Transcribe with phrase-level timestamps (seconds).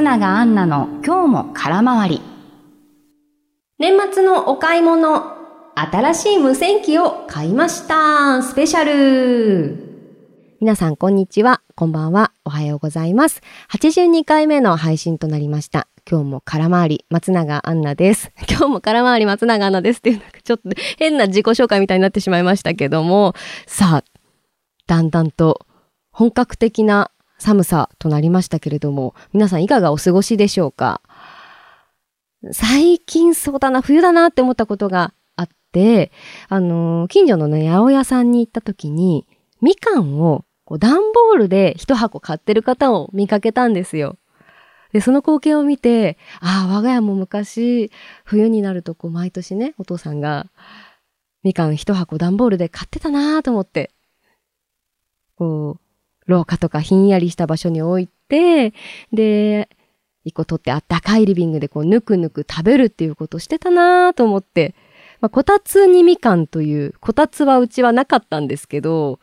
[0.00, 2.22] 松永アンナの今日も空回り。
[3.78, 5.36] 年末のお買い物、
[5.74, 9.76] 新しい無線機を買いましたスペシャル
[10.58, 13.42] 皆さんこんにちは、こんばんは、おはようございます。
[13.74, 15.86] 82回目の配信となりました。
[16.10, 18.32] 今日も空回り、松永アンナです。
[18.48, 23.34] 今日も空回り、松永アンナですっていう、なんかちょっと変な自己紹介みたいになってしまいましたけども、
[23.66, 24.04] さあ、
[24.86, 25.66] だんだんと
[26.10, 31.02] 本格的な寒さとなりましたけれども、皆さんいかがお過ごしでしょうか？
[32.52, 36.10] 最近そうだな、冬だなって思ったことがあって、
[36.48, 39.26] あのー、近所のね、八百屋さんに行った時に、
[39.60, 44.16] みかんをこう段ボールで一箱買ってる方を見かけたんですよ。
[44.92, 47.92] で、その光景を見て、ああ、我が家も昔、
[48.24, 50.46] 冬になるとこう毎年ね、お父さんが、
[51.42, 53.92] みかん一箱段ボールで買ってたなーと思って、
[55.36, 55.80] こう、
[56.30, 58.72] 廊下とかひんやりした場所に置いて、
[59.12, 59.68] で、
[60.24, 64.74] 一個取ってあったかいリビングでこうぬくぬく食べるっていうことしてたなと思って、
[65.20, 69.20] まあ、こたつにみかんという、こたつはうちはなかったんですけど、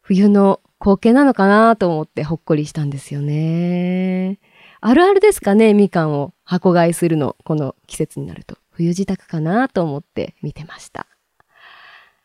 [0.00, 4.38] 冬の光景なのかなと思ってほっこりしたんですよね。
[4.80, 8.56] あるあるですかね、みかんを箱買いするの、この季節になると。
[8.70, 11.06] 冬支度かなと思って見てました。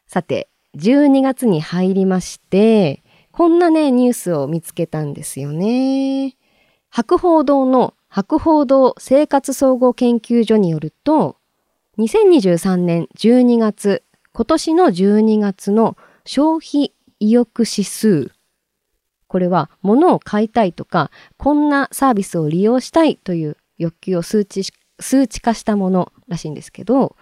[0.08, 3.04] さて、12月に入りまして、
[3.40, 6.36] こんなね、ニュースを見つけたんですよね。
[6.90, 11.38] 博報堂の博報堂生活総合研究所によると、
[12.00, 18.30] 2023年12月、今年の12月の消費意欲指数。
[19.28, 24.64] これは物を買いたいとか、こんなサービスを利用したいという欲求を数値
[25.00, 27.16] 数値化したものらしいんですけど、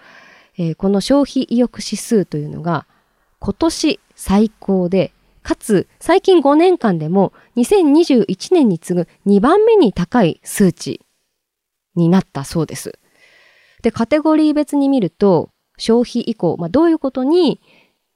[0.57, 2.87] えー、この消費意欲指数というのが
[3.37, 5.13] 今年最高で
[5.47, 10.99] かつ最近5年間でも2021年に次ぐ2番目に高い数値
[11.95, 12.99] になったそうです。
[13.81, 17.61] で、カテゴリー別に見ると、消費以降、まあ、どういうことに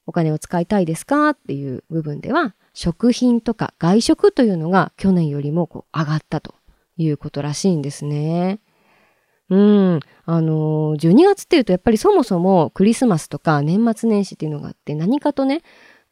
[0.06, 6.54] お金を使いたいですかっていう部分では、食品とか外食というのが去年よりもこう上がったと
[6.98, 8.60] いうことらしいんですね。
[9.48, 10.00] うん。
[10.26, 15.62] あのー、12月っていうとやっぱりそもそもクリスマスとか年末年始っていうのがあって何かとね、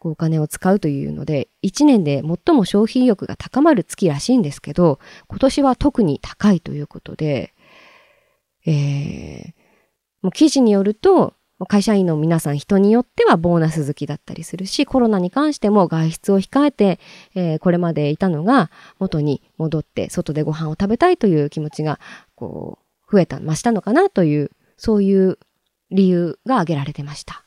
[0.09, 7.53] お金を使うというので、1年で最も消費意欲が高まる月らしいんですけど、今年は特に高いということで、
[8.67, 9.53] えー、
[10.23, 11.35] もう記事によると、
[11.69, 16.99] 会社員の皆さん人によってはボーナス好きだったりするし、コロナに関しても外出を控えて、
[17.35, 22.01] えー、これまでいたのが元に戻って外でご飯を食べたいという気持ちが、
[22.35, 25.39] こう、増えた、増したのかなという、そういう
[25.91, 27.45] 理由が挙げられてました。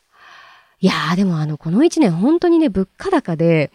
[0.83, 3.71] いやーでもあの、この一年本当にね、物価高で、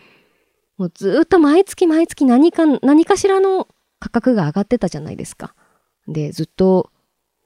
[0.77, 3.67] もうずっと毎月毎月何か、何かしらの
[3.99, 5.55] 価格が上がってたじゃないですか。
[6.07, 6.91] で、ずっと、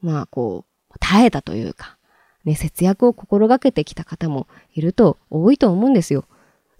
[0.00, 1.96] まあこう、耐えたというか、
[2.44, 6.24] ね、節約を心がけてきた方もいると多いと思うんですよ。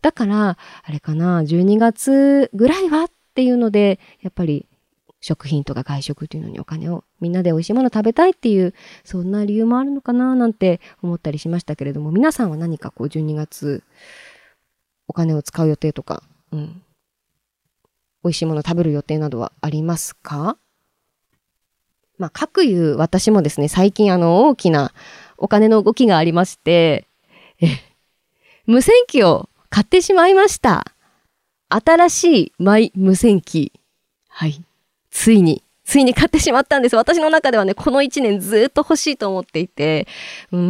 [0.00, 3.06] だから、あれかな、12月ぐらいはっ
[3.36, 4.66] ていうので、やっぱり
[5.22, 8.74] 食品とか外食っていうのにお金をみんなで美味しいもの食べたいっていう
[9.04, 13.82] そんな理由もあるのかななんて思ったりしましたけれども皆さんは何かこう12月
[15.08, 16.22] お金を使う予定とか、
[16.52, 16.82] うん、
[18.24, 20.58] 美味しいもの食べる予定などはありますか？
[22.18, 24.92] まあ、各言う私もですね、最近あの大きな
[25.38, 27.08] お金の動きがありまして、
[27.60, 27.66] え、
[28.66, 30.84] 無線機を買ってしまいました。
[31.68, 33.72] 新しいマイ無線機。
[34.28, 34.62] はい。
[35.12, 36.96] ついに、ついに買ってしまったんです。
[36.96, 40.08] 私の中ではね、この1年ずっと欲しいと思っていて、
[40.50, 40.60] うー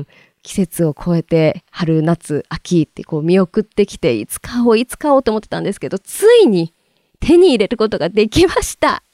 [0.00, 0.06] ん、
[0.42, 6.74] 季節を超えて、春、夏、秋ってこう見送ってきて、いつ買おう、いつ買おうと思ってたんですけど、ついに
[7.20, 9.04] 手に入れることができました。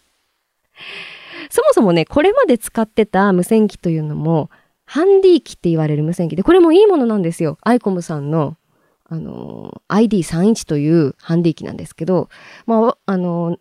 [1.51, 4.51] そもそもね、これまで使ってた無線機というのも、
[4.87, 7.59] ハンディ機って言われる無線機で、これもいいものなんですよ。
[7.61, 8.57] アイコムさんの、
[9.05, 12.31] あの、ID31 というハンディ機なんですけど、
[12.67, 13.59] まあ、あの、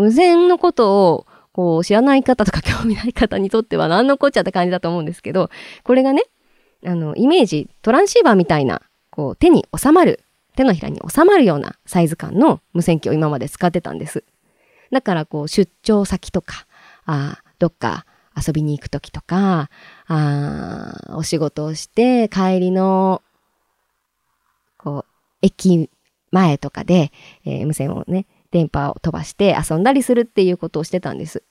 [0.00, 5.50] 無線のことをこう知らない方とか興味ない方にとっては何のこっちゃって感じだと思うんですけど、
[5.82, 6.24] これがね、
[6.86, 10.24] あの、イメージ、トランシーバーみたいな、こう手に収まる、
[10.56, 14.24] 手のひらに収まるようなサイズ感の無線機を今まで使ってたんです。
[14.90, 16.66] だからこう出張先とか、
[17.04, 18.06] あどっか
[18.36, 19.70] 遊びに行く時とか、
[20.06, 23.22] あお仕事をして帰りの、
[24.78, 25.12] こう、
[25.42, 25.90] 駅
[26.30, 27.12] 前とかで、
[27.44, 31.42] えー、無線をね、電波を飛ばして遊んだりするっていうことをしてたんです。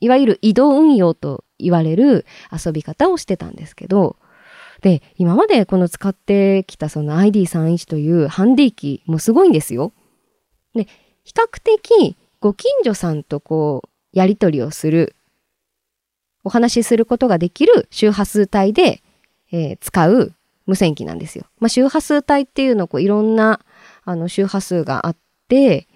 [0.00, 4.16] いわゆる移動運用と言われる遊び方をしてたんですけど、
[4.80, 9.92] で、今までこの使ってきたその ID31 というハンディ機もすごいんですよ。
[10.74, 10.86] で、
[11.22, 15.14] 比較的ご近所さんとこう、やり取りをする、
[16.42, 19.02] お話しすることができる周波数帯で、
[19.52, 20.32] えー、使う
[20.66, 21.44] 無線機なんですよ。
[21.58, 23.60] まあ、周波数帯っていうのこういろんな
[24.04, 25.16] あの周波数があっ
[25.48, 25.86] て、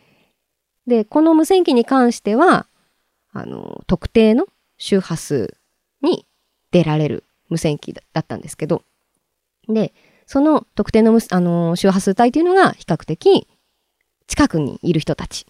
[0.87, 2.67] で、この無線機に関しては、
[3.33, 4.47] あの、特定の
[4.79, 5.57] 周波数
[6.03, 6.27] に
[6.71, 8.83] 出られる無線機だったんですけど、
[9.69, 9.93] で、
[10.27, 13.47] その特定のあの周波数帯というのが比較的
[14.27, 15.47] 近くにいる人たち、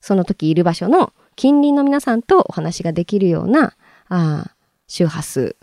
[0.00, 3.74] その時いる場所の近隣の皆さんとお話ができるような
[4.08, 4.52] あ
[4.88, 5.56] 周波数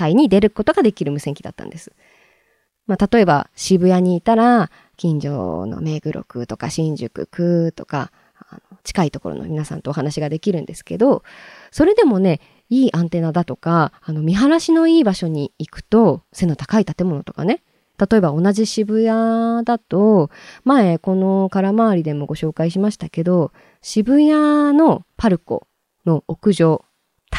[0.00, 1.92] 帯に出ることができる無線機だったんです。
[2.86, 8.12] まあ、例えば渋谷にいたら近所の目黒区とか新宿区とか
[8.50, 11.22] あの近いところの皆さんとお話ができるんですけど
[11.70, 17.62] それでもねいいアンテナだとかあの見晴らしのいい場所に行くと背の高い建物とかね
[17.98, 20.30] 例えば同じ渋谷だと
[20.64, 23.52] 前この空回りでもご紹介しましたけど
[23.82, 25.66] 渋谷のパルコ
[26.06, 26.84] の屋上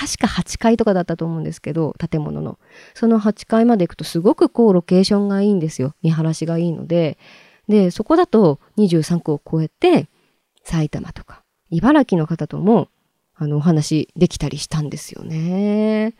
[0.01, 2.57] 確か8階とかだったと思うんですけど建物の。
[2.95, 5.94] その8階まで行くとすごくこうロケーションがいいんですよ。
[6.01, 7.19] 見晴らしがいいので。
[7.68, 10.09] でそこだと23区を超えて
[10.63, 12.89] 埼玉とか茨城の方とも
[13.36, 16.15] あのお話できたりしたんですよね。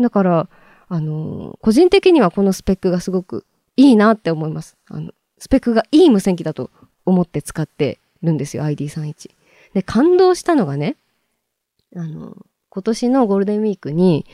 [0.00, 0.48] だから
[0.88, 3.44] あの個人的にはこのスペックがすごく
[3.76, 4.78] いいなって思います。
[4.88, 6.70] あのスペックがいい無線機だと
[7.04, 9.30] 思って使ってるんですよ ID31
[9.74, 10.96] で感動したのがね
[11.94, 12.34] あの
[12.76, 14.26] 今年のゴールデンウィークに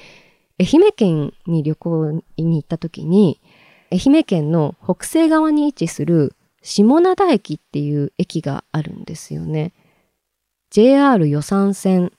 [0.58, 3.40] 愛媛県に旅行に行った時に
[3.92, 9.72] 愛媛県の北西側に位置する下灘駅っていう駅があるんですよね。
[10.70, 12.10] JR 予算線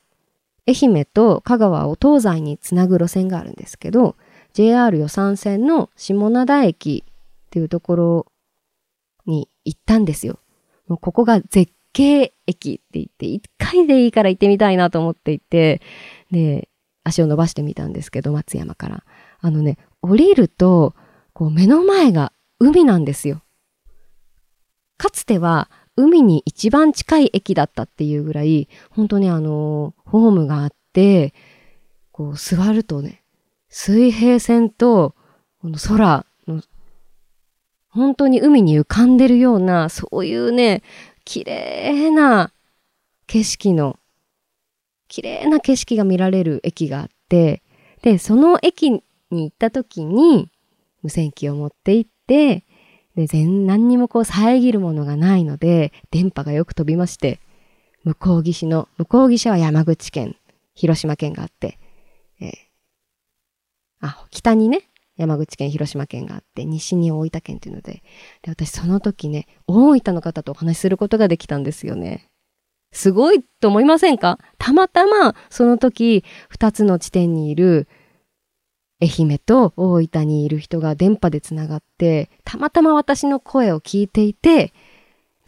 [0.66, 4.16] 愛媛と香川を東西につなぐ路線があるんですけど
[4.54, 8.26] JR 予算線の下灘駅っていうところ
[9.26, 10.40] に行ったんですよ。
[10.88, 15.82] もうここが絶景駅って言って、一回でいいから行ってみたいなと思っていて、
[16.32, 16.70] で、
[17.04, 19.04] 足を伸ばしてみたんですけど、松山から。
[19.40, 20.96] あのね、降りると、
[21.34, 23.42] こう目の前が海なんですよ。
[24.98, 31.34] かつては海に一番近い駅だったっていうぐらい、本当にあの、ホームがあって、
[32.12, 33.24] こう座るとね、
[33.70, 35.16] 水平線と
[35.62, 36.62] この空の、
[37.90, 40.84] 本当に海に浮かんでるような、そういうね、
[41.26, 42.52] 綺麗な
[43.28, 44.00] 景色の、
[45.08, 47.62] 綺麗な景色が見られる駅があって、
[48.02, 50.50] で、その駅に行った時に、
[51.02, 52.66] 無線機を持って行って、
[53.16, 57.40] で、全、何にもこう遮るものがないので、電波がよく飛びまして、
[58.04, 60.36] 向こう岸の、向こう岸は山口県、
[60.74, 61.80] 広島県があって、
[62.42, 62.52] えー、
[64.02, 68.02] あ、北にね、山口県、広島県があって、西に大分県というので、
[68.42, 72.30] で、私その時ね、大分の方とお話しすることができたんですよね。
[72.92, 74.40] すごいと思いませんか？
[74.58, 77.88] たまたまその時、二つの地点にいる
[79.02, 84.74] 愛媛と大分にいる人が電波でつながって、たまたま私の声を聞いていて、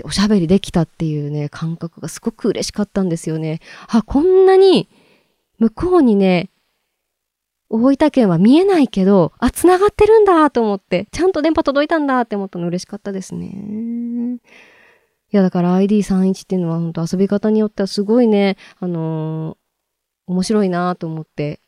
[0.03, 3.61] おしゃべりできたっていうね、感覚がすごく嬉しかったんですよね。
[3.87, 4.89] あ、こんなに
[5.59, 6.49] 向こうにね、
[7.69, 14.39] 大分県は見えないけど、あ、繋がってるんだと思って、ちゃんと電波届いたんだって思ったの嬉しかったですね。
[15.33, 21.59] いや、だから ID31 っていうのは本当遊び方によってはすごいね、あのー、面白いなと思って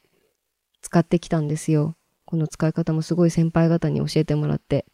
[0.81, 1.95] 使ってきたんですよ。
[2.25, 4.85] この使い方もすごい先輩方に教えてもらって、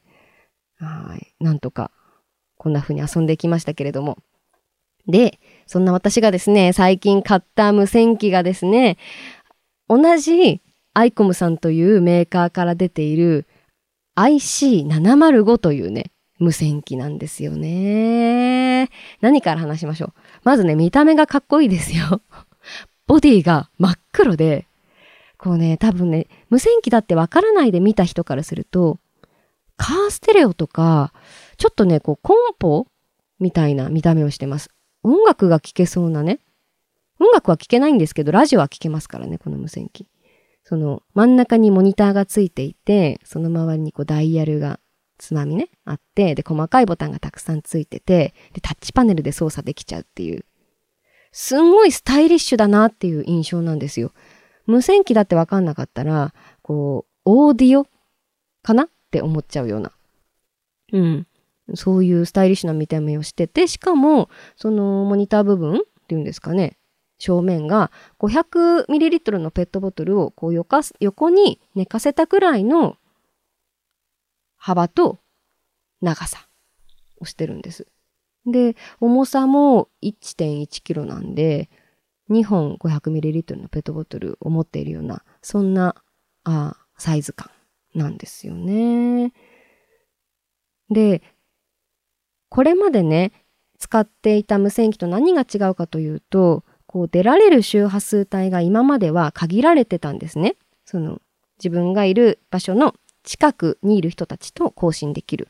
[0.77, 1.91] はい、なんとか
[2.57, 4.17] こんな風に遊んできましたけれども。
[5.07, 8.97] で、そんな私がですね、最近買った無線機がですね、
[9.89, 10.61] 同じ
[10.93, 13.45] アイコムさんというメーカーから出ている
[14.15, 18.89] IC705 というね、無線機なんですよね。
[19.21, 20.13] 何から話しましょう？
[20.43, 22.21] まずね、見た目がかっこいいですよ。
[23.07, 24.67] ボディが真っ黒で、
[25.37, 28.99] こうね、多分ね、無線機だってわからないで見た人からすると、
[29.77, 31.11] カーステレオとか、
[31.57, 32.87] ちょっとね、こうコンポ
[33.39, 34.69] みたいな見た目をしてます。
[35.01, 36.39] 音楽が聴けそうなね。
[37.19, 40.07] 音楽は聴けないんですけど、ラジオは聴けますからね、この無線機。
[40.73, 44.79] その真ん中にモニターがついていて、その周りにこうダイヤルが
[45.19, 50.45] つまみね、あって、で、細かいボタンがたくさんついてて、で、タッチパネルで操作できちゃうっていう。
[51.31, 54.13] すんごいスタイリッシュだなっていう印象なんですよ。
[54.65, 57.85] 無線機だってわかんなかったら、こう、オーディオ
[58.63, 59.91] かなって思っちゃうような。
[60.91, 61.27] うん。
[61.75, 66.79] そういうスタイリッシュな見た目をしてて、しかも、そのモニター部分っていうんですかね。
[67.23, 67.89] 正面が
[68.19, 72.97] 500ml のペットボトルをこうよか横に寝かせたくらいの
[74.57, 75.19] 幅と
[76.01, 76.49] 長さ
[77.21, 77.87] をしてるんです。
[78.45, 81.69] で、重さも 1.1kg なんで、
[82.29, 85.95] 2本 500ml のペットボトルを持っているような、そんな、
[86.43, 87.49] あサイズ感
[87.95, 89.31] なんですよね。
[90.89, 91.21] で、
[92.49, 93.31] これまでね、
[93.79, 100.57] 使っていた無線機と何が違うかというと、こう出られる周波数帯が今までは限られてたんですね。
[100.85, 101.23] その
[101.57, 105.47] 自分がいる場所の近くにいる人たちと交信できる。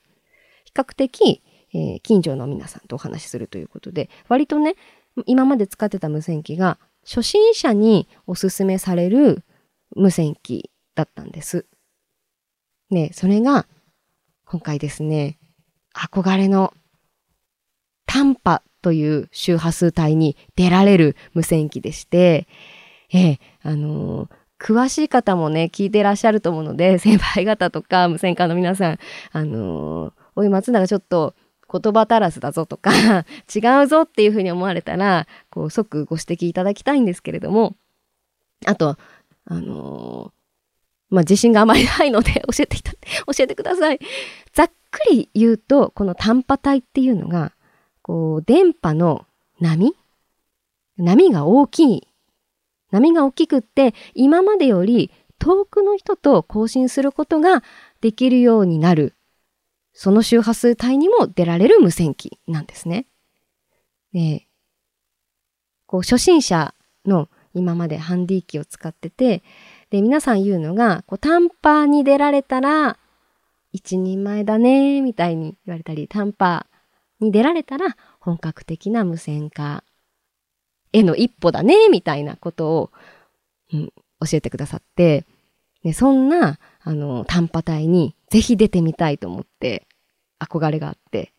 [0.64, 4.76] 比較的、えー、近所の皆さんとお話しするということで、割とね、
[5.26, 9.44] 今まで使ってた無線機が初心者におすすめされる
[9.98, 11.66] 無線機だったんです。
[12.90, 13.68] ね、それが
[14.46, 15.38] 今回ですね、
[15.94, 16.74] 憧れの
[18.06, 22.48] 短波という周波数帯に出られる無線機でして、
[23.12, 29.00] ええ、あの、詳しい方もね、聞いてらっしゃると思うので、 先輩方とか無線化の皆さん、
[29.32, 31.34] あのー、おい松永ちょっと
[31.72, 32.92] 言葉足らずだぞとか
[33.54, 37.76] 違うぞっていうふうに思われたら、こう即ご指摘いただきたいんですけれども、
[38.66, 38.98] あと、
[39.46, 40.34] あの、
[41.10, 42.98] まあ、自信があまりないので 教えていた、教
[43.44, 44.00] えてください。
[44.52, 47.52] ざっくり言うと、この短波帯っていうのが、
[48.04, 49.26] こう、電波の
[49.60, 49.96] 波？
[50.98, 52.08] 波が大きい。
[52.92, 57.64] 波が大きくって、今までより遠くの人と交信することが
[58.02, 59.16] できるようになる。
[59.94, 63.08] その周波数帯にも出られる無線機なんですね。
[64.14, 64.48] で、
[65.88, 69.44] こう、初心者の今までハンディ機を使ってて、
[69.90, 72.98] で、皆さん言うのが、こう、短波に出られたら、
[73.72, 76.66] 一人前だね、みたいに言われたり、短波
[77.24, 79.84] に出られたら本格的な無線化
[80.92, 82.92] への一歩だね、みたいなことを、
[83.74, 85.26] うん、教えてくださって、
[85.84, 89.88] でそんな、あの、短波帯にぜひ出てみたいと思って
[90.40, 91.34] 憧れがあって、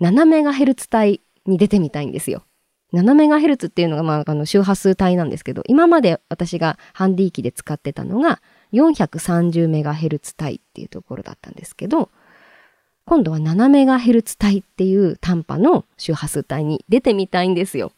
[0.00, 2.44] 7メガヘルツ帯に出てみたいんですよ。
[2.92, 8.42] 7メガヘルツっていうのが、まあ、あの周波数帯なんですけど、今まで私がハンディ機で使ってたのが
[8.72, 12.10] 430メガヘルツ帯っていうところだったんですけど、
[13.04, 17.92] 今度は 7MHz 帯っていう短波の周波数帯に出てみたいんですよ。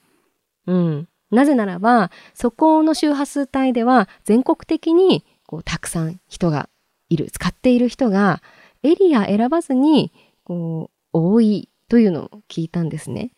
[0.67, 1.09] うん。
[1.31, 6.69] なぜならば、そこの周波数帯では全国的にこうたくさん人が
[7.09, 8.43] いる、使っている人が
[8.83, 10.13] エリア選ばずに
[10.45, 13.31] こう多いというのを聞いたんですね。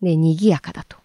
[0.00, 0.98] で、賑やかだと。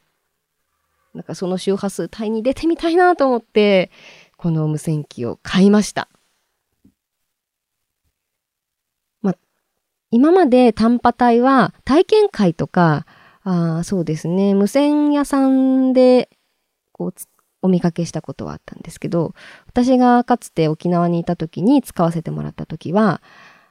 [1.13, 3.91] なんかその周波数帯に出てみたいなと思って、
[4.37, 6.09] この無線機を買いました。
[10.13, 13.07] 今まで短波帯は体験会とか、
[13.41, 16.29] あそうですね、無線屋さんで
[16.91, 17.13] こう
[17.63, 19.33] お見かけしたことはあったんですけど、
[19.65, 23.23] 私がかつて沖縄にいた時に使わせてもらった時は、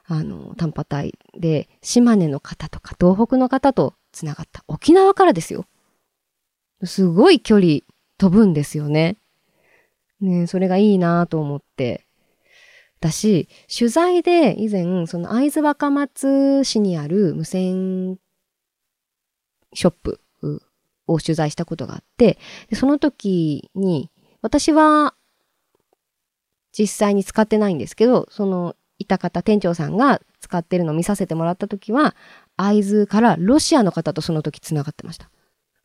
[0.05, 5.65] あの、短波帯で島根の方とか東北の方とつながった沖縄からですよ。
[6.83, 7.79] すごい距離
[8.17, 9.15] 飛ぶんですよね。
[10.19, 12.05] ねそれがいいなと思って
[13.03, 18.17] だし、取材で以前、その会津若松市にある無線
[19.73, 20.21] ショップ
[21.05, 22.37] を取材したことがあって、
[22.69, 24.09] でその時に、
[24.41, 25.15] 私は
[26.71, 32.15] 実際に使ってないんですけど、そのいた方、店長さんが使ってるのを見させてもらった時は、
[32.55, 35.29] 会津からロシアの方とその時繋がってました。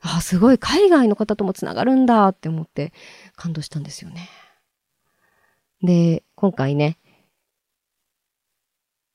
[0.01, 2.93] あ、すごい海外の方とも繋がるんだって思って
[3.35, 4.29] 感動したんですよね。
[5.83, 6.97] で、今回ね、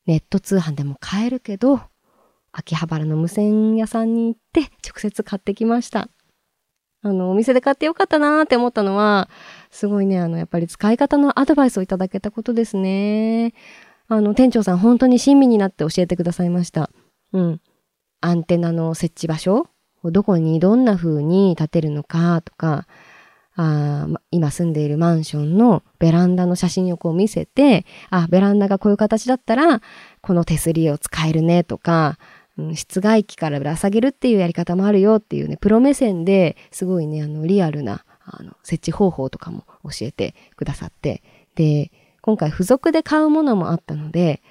[0.06, 1.82] ネット通販でも買えるけど、
[2.52, 6.10] 秋葉原の無線屋さんに行って直接買ってきました。
[7.02, 9.30] あの、お店で買ってよかったなーって思ったのは、
[9.72, 13.54] すごいね、あの、やっぱり使い方のアドバイスをいただけたことですね。
[14.08, 16.90] あの、店長さん本当に親身になって教えてくださいました。
[17.34, 17.62] うん。
[18.22, 19.68] アンテナの設置場所
[20.06, 22.88] どこにどんな風に立てるのかとか、
[23.56, 29.82] あ今住んでいるマンションのベランダの写真をこう見せて、あ、ベランダがこういう形だったら、
[30.22, 32.18] この手すりを使えるねとか、
[32.58, 41.22] うん、室外機からぶら下げるっていうやり方もあるよっていうね、プロ目線ですごいね、あの、リアルな、あの、設置方法とかも教えてくださって、
[41.56, 41.92] で、
[42.22, 44.42] 今回付属で買うものもあったので、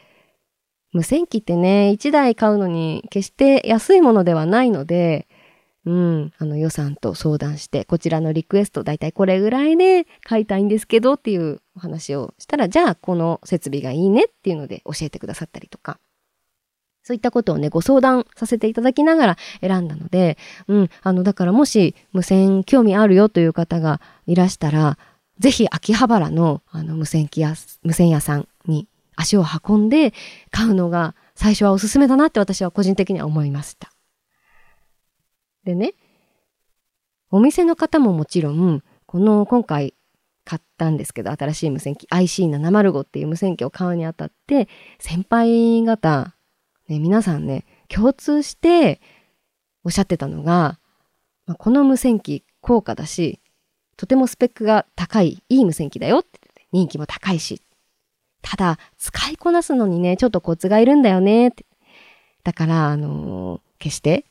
[0.93, 5.27] 無線機ってね、1台買うのに決して安いものではないので、
[5.85, 15.99] うん、あの予算と相談して、こちらのリクエスト、だいたいこれぐらいで買いたいんですけどっていうお話をしたら、じゃあこの設備がいいねっていうので教えてくださったりとか、
[17.03, 24.99] そういったことをね、ご相談させていただきながら選んだので、うん、あの、だからもし無線興味あるよという方がいらしたら、
[25.41, 28.87] ぜひ秋葉原のあの無線機屋、無線屋さんに
[29.17, 30.15] 足を運んで
[30.51, 33.92] 買うのが最初はおすすめだなって私は個人的には思いました。
[35.65, 35.95] でね、
[37.31, 39.95] お店の方ももちろん、この今回
[40.45, 46.35] 買ったんですけど、新しい無線機 IC705 っていう無線機を買うにあたって、先輩方、
[46.89, 49.01] ね、皆さんね、共通して
[49.85, 50.79] おっしゃってたのが、
[51.47, 53.41] まあ、この無線機高価だし、
[53.97, 56.41] とてもスペックが高い、いい無線機だよって
[56.73, 57.63] 人気も高いし。
[58.43, 61.65] ただ、使いこなすのにね、ちょっとコツがいるんだよねって。
[62.43, 64.25] だから、あのー、決して、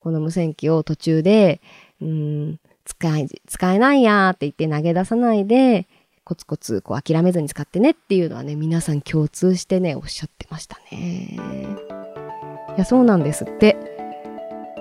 [0.00, 1.60] この無線機を途中で、
[2.00, 5.86] うん、使え、使えないやーって言って投げ出さないで、
[6.24, 11.36] コツコツこう諦めずに使ってねっていうのはね、皆さん共通してね、おっしゃってましたね。
[12.76, 13.76] いや、そうなんですって。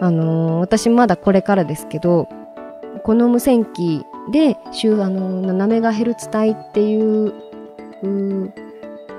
[0.01, 2.29] あのー、私まだこれからですけど、
[3.03, 7.33] この無線機で、週、あのー、7メガヘルツ帯っていう、
[8.03, 8.53] う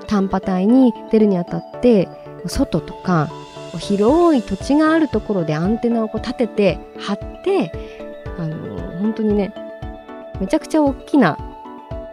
[0.07, 2.07] 短波帯に出るにあたって、
[2.47, 3.29] 外とか、
[3.77, 7.71] 広い土地があるところでアンテナをこう立てて、張って、
[8.37, 9.53] あの、本当にね、
[10.39, 11.37] めちゃくちゃ大きな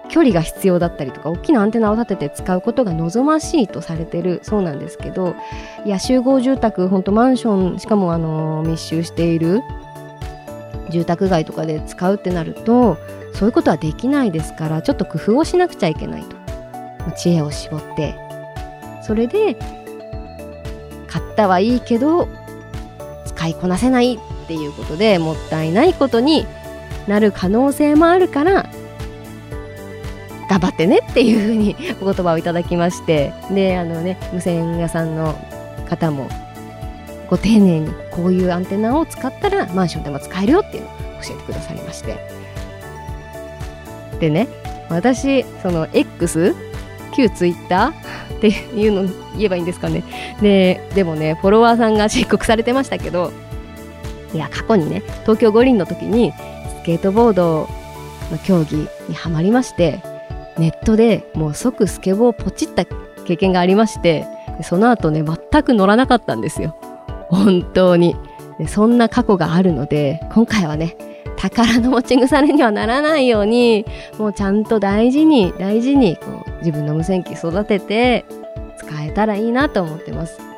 [0.08, 5.36] 距離が必要だったりとか大きなアンテナを立てて使うことが望ましいとされてるそうなんですけど
[5.84, 9.60] いや集合住宅ほんとマンションしかもあの密集している
[10.90, 12.96] 住宅街とかで使うってなると
[13.34, 16.36] そういうことはできないですからちょっと工夫をしなくちゃいけないと。
[17.16, 18.14] 知恵を絞って。
[19.02, 19.56] それで
[21.08, 22.28] 買ったはいいけど
[23.24, 26.46] 使いこなせないっていうことでもったいないことに
[27.08, 28.70] なる可能性もあるから
[30.48, 35.34] 頑張ってねっていうふうにお言葉をいただきましてであのね無線屋さんの
[35.88, 36.28] 方も
[37.28, 42.16] ご丁寧にこういうアンテナを使ったらマンションでも使えるよっていうのを教えてくださいまして。
[44.20, 44.48] でね
[44.88, 46.54] 私その X
[47.08, 47.88] 旧 Twitter
[48.36, 49.02] っていうの
[49.36, 50.04] 言えばいいんですかね。
[50.40, 53.32] ででもねフォロワーさんが申告されてましたけど
[54.34, 56.32] いや過去にね東京五輪の時に
[56.82, 57.68] スケートボード
[58.30, 58.76] の競技
[59.08, 60.00] にはまりまして
[60.58, 64.26] ネットでもう即スケボーをポチった経験がありまして
[64.62, 66.76] その後ね全く乗らなかったんですよ。
[67.30, 68.16] 本当に。
[68.66, 70.96] そんな過去があるので今回はね
[71.36, 73.86] 宝の持ち腐れにはならないように
[74.18, 78.24] もうちゃんと大事に大事にこう自分の無線機育てて
[78.78, 80.48] 使えたらいいなと思ってます。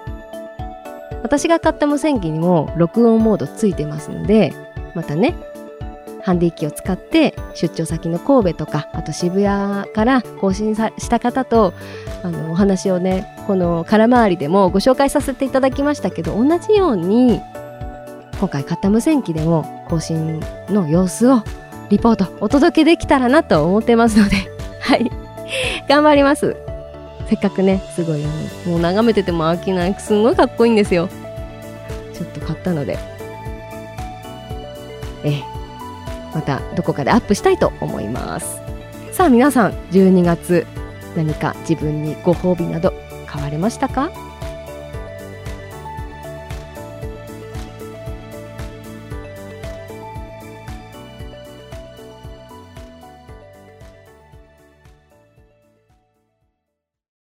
[1.23, 4.55] 私が買った無線機にも録音モードついてますので
[4.95, 5.37] またね
[6.23, 11.73] ハンディ機を使って出張先の神戸とかあと渋谷から更新した方と
[12.23, 17.41] あのお話をねこの空回りでもご紹介させていただきましたけど同じように
[18.39, 21.43] 今回買った無線機でも更新の様子を
[21.89, 24.37] リポートお届けできたらなと思ってますので
[24.81, 25.20] はい。
[25.89, 26.57] 頑張ります。
[27.29, 28.27] せっかくねすごいあ
[28.67, 31.09] のもう眺めてても飽きないすごいかっこいいんですよ。
[32.15, 32.99] ちょっと買ったので。
[35.25, 35.43] ええ。
[36.35, 38.61] またどこかでアップしたいと思います。
[39.13, 40.67] さあ皆さん12月
[41.17, 42.93] 何か自分にご褒美など
[43.27, 44.11] 買われましたか？